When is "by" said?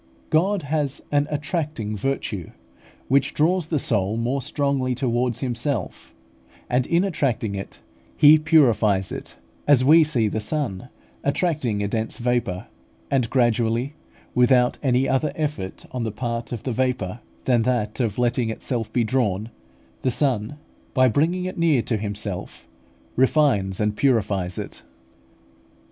20.95-21.07